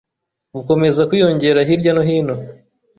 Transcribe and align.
bukomeza 0.53 1.07
kwiyongera 1.09 1.67
hirya 1.67 1.91
no 1.95 2.03
hino. 2.09 2.35